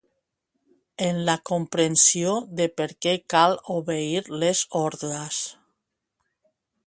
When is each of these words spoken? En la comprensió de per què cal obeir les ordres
En 1.07 1.19
la 1.27 1.35
comprensió 1.49 2.31
de 2.61 2.67
per 2.79 2.87
què 3.07 3.13
cal 3.35 3.55
obeir 3.77 4.25
les 4.45 4.67
ordres 4.83 5.45